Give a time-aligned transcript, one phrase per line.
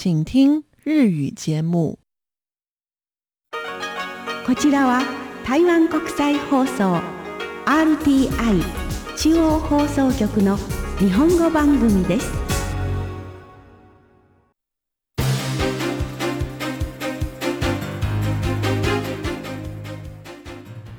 [0.00, 1.98] 请听日语节目。
[4.46, 5.02] こちらは
[5.44, 7.00] 台湾国際放送
[7.66, 8.62] RTI
[9.16, 10.56] 中央放送局の
[11.00, 12.30] 日本語番組です。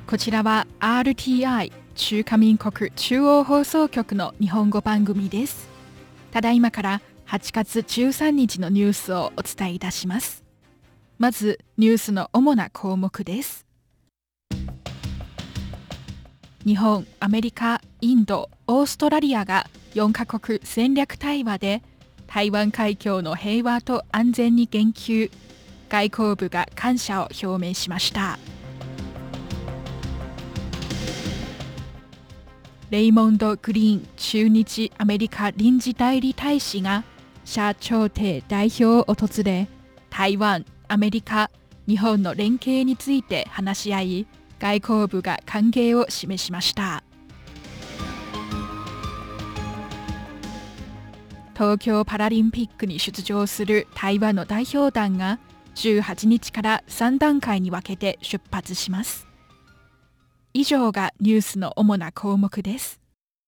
[0.06, 5.70] こちらは RTI 中華民国中央放送局の日本語番組です。
[6.32, 7.00] ただいまから
[7.30, 10.42] 8月13日のニュースをお伝えいたします。
[11.16, 13.68] まずニュースの主な項目です。
[16.66, 21.82] 日本、アメリカ、インド、オーストラリアが4カ国戦略対話で
[22.26, 25.30] 台湾海峡の平和と安全に言及
[25.88, 28.40] 外交部が感謝を表明しました
[32.90, 37.04] レイモンド・グリーン駐日アメリカ臨時代理大使が
[37.50, 39.66] 社長邸代表を訪れ
[40.08, 41.50] 台湾、アメリカ、
[41.88, 44.26] 日本の連携について話し合い
[44.60, 47.02] 外交部が歓迎を示しました。
[51.54, 55.40] 東京パラリンピックに出場する台湾の代表団が
[55.74, 59.26] 18日から3段階に分けて出発します。
[60.54, 63.00] 以上がニュースの主な項目です。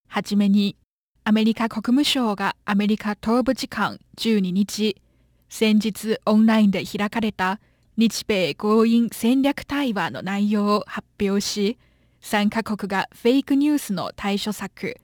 [0.09, 0.77] はじめに
[1.25, 5.01] アメリカ国務省がアメリカ東部時間12日
[5.49, 7.61] 先日オンラインで開かれた
[7.97, 11.79] 日米合意戦略対話の内容を発表し
[12.23, 14.97] 3カ国がフェイクニュースの対処策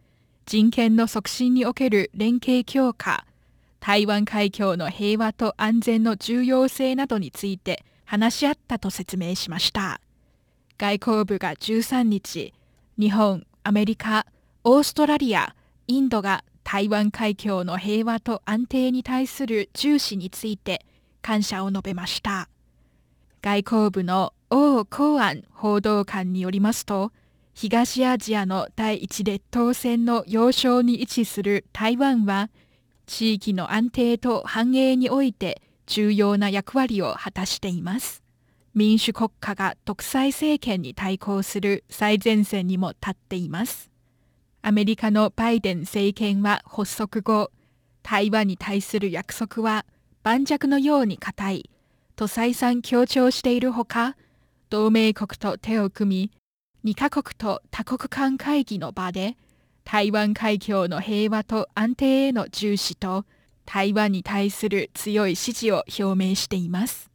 [0.44, 3.24] 人権の促進における連携強化
[3.78, 10.00] 台湾海峡の平和と安全の重要性などについて話し合ったと説明しました。
[10.78, 12.54] 外交部が13日
[12.98, 14.26] 日本アメリカ
[14.64, 15.54] オーストラリア
[15.90, 20.84] インドが台湾海峡の平和と安定に対する重視について
[21.22, 22.50] 感謝を述べました。
[23.40, 27.10] 外交部の王光安報道官によりますと
[27.54, 32.50] 東アジアの第一列島線の要衝に位置する台湾は
[33.06, 38.22] 地域の安定と繁栄において重要な役割を果たしています。
[38.74, 43.87] 民主国家が独裁政権に対抗する最前線にも立っています。
[44.68, 47.50] アメリカのバイデン政権は発足後
[48.02, 49.86] 台湾に対する約束は
[50.22, 51.70] 盤石のように固い
[52.16, 54.14] と再三強調しているほか
[54.68, 56.30] 同盟国と手を組
[56.84, 59.38] み2カ国と多国間会議の場で
[59.84, 63.24] 台湾海峡の平和と安定への重視と
[63.64, 67.10] 台湾に対する強い支持を表明しています。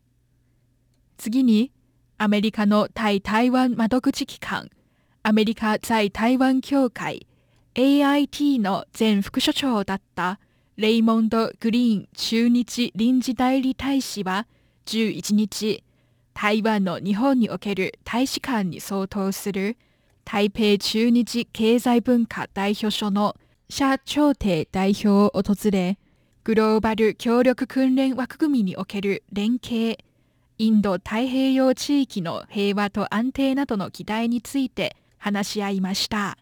[1.17, 1.71] 次に
[2.17, 4.71] アメリカの対台湾窓口機関
[5.21, 7.27] アメリカ在台湾協会
[7.75, 10.39] AIT の前副所長だった
[10.77, 14.45] レイモンド・グリーン駐日臨時代理大使は
[14.85, 15.83] 11日
[16.35, 19.77] 台湾の日本における大使館に相当する
[20.23, 23.35] 台北駐日経済文化代表所の
[23.69, 25.97] 社長邸代表を訪れ
[26.43, 29.97] グローバル協力訓練枠組みにおける連携
[30.59, 36.37] インド太平洋地域の平和と安定などの議題について話し合いました。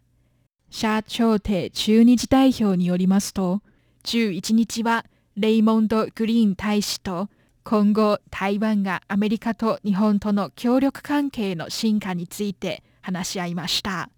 [0.73, 3.61] 社長邸駐日代表によりますと
[4.05, 5.05] 11日は
[5.35, 7.27] レイモンド・グリーン大使と
[7.65, 14.09] 今後台湾がアメリカと日本との協力関係の進化について話し合いました。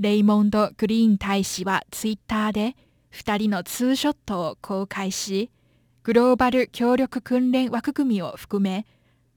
[0.00, 2.76] レイモンド・グリーン大使はツイッターで
[3.12, 5.48] 2人のツーショットを公開し
[6.02, 8.84] グローバル協力訓練枠組みを含め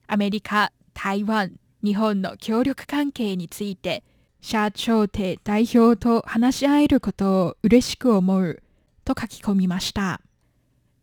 [0.08, 1.52] アメリカ、台湾、
[1.84, 4.02] 日本の協力関係について
[4.42, 8.62] 社長邸代表と話し合えることを嬉しく思う
[9.04, 10.20] と書き込みました。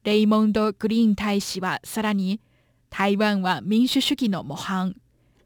[0.04, 2.42] レイモンド・グリーン大使はさらに
[2.90, 4.96] 台湾は民主主義の模範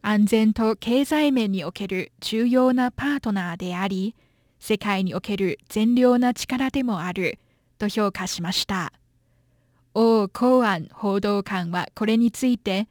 [0.02, 4.16] 安全と経済面における重要なパートナーであり
[4.60, 7.40] 世界における善良な力でもある
[7.78, 8.94] と評価しました
[9.94, 12.88] 王光安報道官はこれについて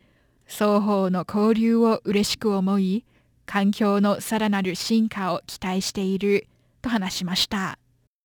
[0.47, 3.05] 双方の交流を嬉しく思い
[3.47, 6.47] 環境のさらなる進化を期待している
[6.81, 7.79] と話しました。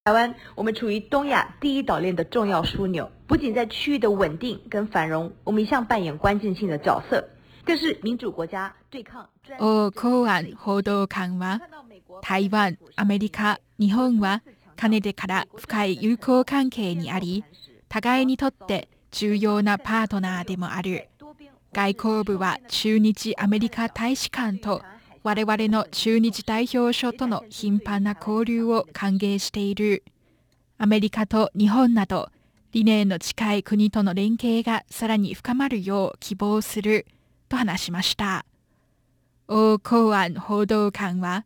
[0.05, 7.21] 台湾，我们处于东亚第一岛链的重要枢纽，不仅在区域的稳定跟繁荣，我们一向扮演关键性的角色，
[7.65, 11.59] 更是民主国家对抗专王光安報道官は
[12.21, 14.41] 台湾、アメリカ、日本は
[14.77, 17.43] かねてから深い友好関係にあり
[17.89, 21.09] 互いにとって重要なパートナーでもある
[21.73, 24.81] 外交部は駐日アメリカ大使館と
[25.27, 30.05] 我々の駐日代表所との頻繁な交流を歓迎している
[30.77, 32.29] アメリカと日本など
[32.71, 37.05] 理念の近い国との連携がさらに深まるよう希望する
[37.49, 38.45] と話しました。
[39.49, 41.45] 王公安報道官は、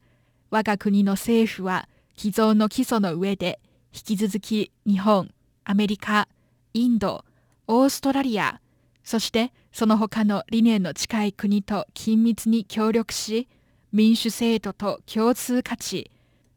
[0.51, 3.59] 我が国の政府は既存の基礎の上で
[3.95, 5.31] 引き続き日本、
[5.63, 6.27] アメリカ、
[6.75, 7.25] インド、
[7.65, 8.61] オーストラリア、
[9.03, 13.47] そしてその他の理念の近い国と緊密に協力し、
[13.91, 16.11] 民主制度と共通価値、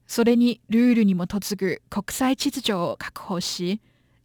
[0.07, 3.81] それにルールに基づく国際秩序を確保し、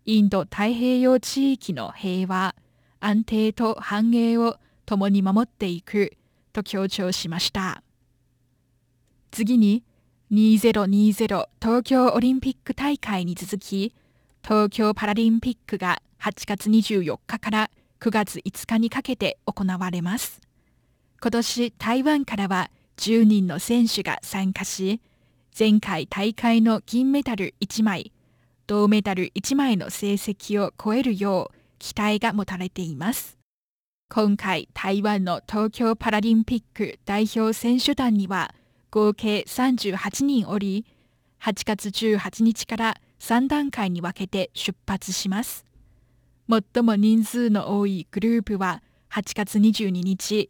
[0.06, 2.56] インド太平洋地域の平和、
[3.00, 6.18] 安定と繁栄を共に守っていく
[6.54, 7.84] と強調しました。
[9.32, 9.84] 次に
[10.32, 13.94] 2020東京オリンピック大会に続き
[14.44, 20.42] 東京パラリンピックが8月24日から9月5日にかけて行われます
[21.22, 22.70] 今年台湾からは
[23.00, 25.00] 10人の選手が参加し
[25.58, 28.12] 前回大会の銀メダル1枚
[28.68, 33.38] 銅メダル1枚の成績を超えるよう期待が持たれています。
[34.10, 38.54] 今回台湾の東京パラリンピック代表選手団には
[38.92, 40.86] 合計38人おり
[41.42, 45.66] 8月18日から3段階に分けて出発します。
[46.50, 50.50] 最も人数の多いグループは8月22日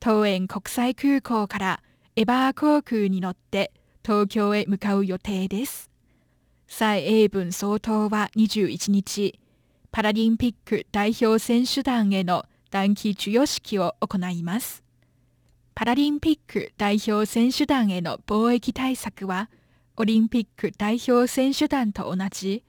[0.00, 1.82] 東園国際空港から
[2.16, 3.72] エバー航空に乗って
[4.04, 5.90] 東京へ向かう予定です
[6.66, 9.38] 蔡英文総統は21日
[9.92, 14.84] パラリンピック代表選手団への短期授与式を行います。
[15.74, 19.48] パラリンピック代表選手団への貿易対策は、
[19.96, 22.62] オリンピック代表選手団と同じ、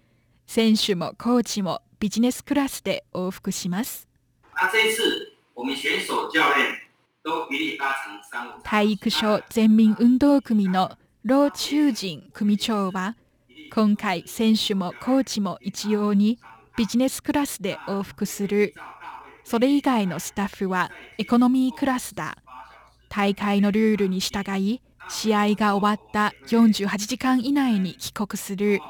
[0.45, 4.07] 選手もコーチもビジネスクラスで往復します。
[8.63, 13.15] 体育所全民運動組のロー・チュージン組長は、
[13.73, 16.39] 今回選手もコーチも一様に
[16.77, 18.73] ビジネスクラスで往復する
[19.49, 22.37] それ以外のスタッフはエコノミークラスだ。
[23.07, 28.81] 大会のルールに従い、試合が終わった48時間以内に帰国する。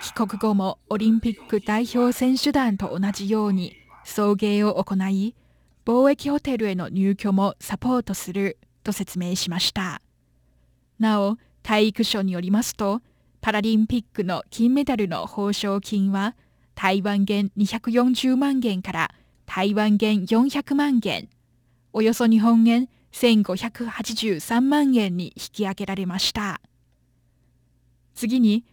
[0.00, 3.74] 帰国後もオリンピック代表選手団と同じように
[4.04, 5.34] 送迎を行い、
[5.84, 10.02] 貿易ホテルへの入居もサポートすると説明しました。
[10.98, 13.02] なお、体育省によりますと、
[13.40, 16.36] パラリンピックの金メダルの報奨金は
[16.74, 19.10] 台湾元240万元から
[19.46, 21.28] 台湾元400万元、
[21.92, 26.60] およそ日本円1583万円に引き上げられました。
[28.14, 28.64] 次に、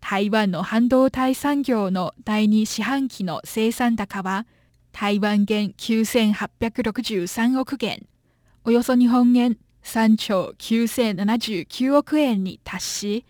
[0.00, 4.46] 台湾の半導体産業の第2四半期の生産高は、
[4.92, 8.06] 台湾元9863億元、
[8.64, 13.24] およそ日本円3兆9079億円に達し、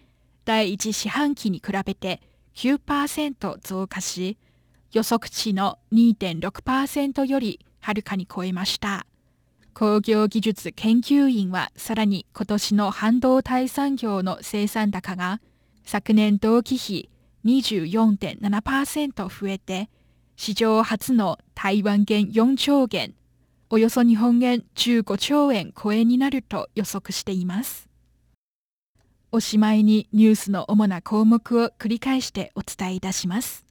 [0.44, 2.20] 第1四半期に比べて
[2.54, 4.36] 9%増加し、
[4.92, 9.06] 予測値の2.6%よりはるかに超えました。
[9.72, 15.40] 工業技術研究院はさらに今年の半導体産業の生産高が
[15.84, 17.08] 昨年同期比
[17.46, 19.88] 24.7%増えて
[20.36, 23.14] 史上初の台湾元4兆元
[23.70, 27.88] およそ日本円15兆円超えになると予測しています。
[29.30, 33.64] おしまいにニュースの主な項目を繰り返してお伝えいたします。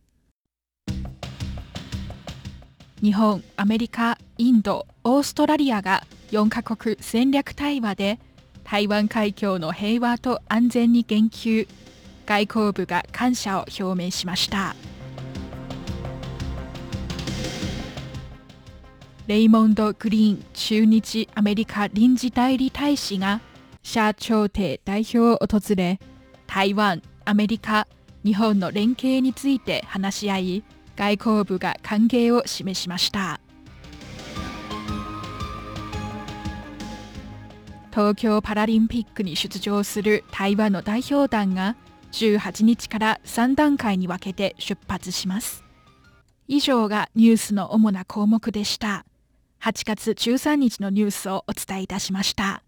[3.04, 8.20] 日本、アメリカ、インド、オーストラリアが4カ国戦略対話で
[8.64, 11.68] 台湾海峡の平和と安全に言及
[12.26, 14.76] 外交部が感謝を表明しました
[19.28, 23.40] レイモンド・グリーン駐日アメリカ臨時代理大使が
[23.84, 26.00] 社長邸代表を訪れ
[26.48, 27.88] 台湾、アメリカ、
[28.26, 30.64] 日本の連携について話し合い
[30.96, 33.40] 外交部が歓迎を示しました。
[37.92, 41.76] 東京パラリンピックに出場する台湾の代表団が
[42.12, 45.64] 18日から3段階に分けて出発します。
[46.48, 49.06] 以上がニュースの主な項目でした。
[49.64, 52.64] 8月13日のニュースをお伝えいたしました。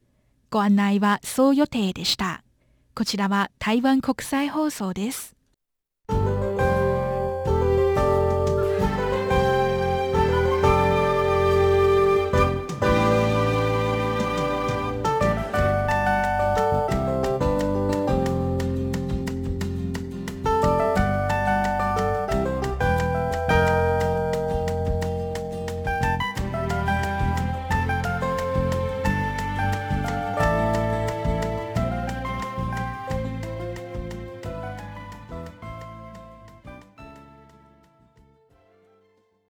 [0.52, 2.44] ご案内はそう予定でした。
[2.94, 5.36] こちらは台湾国際放送です。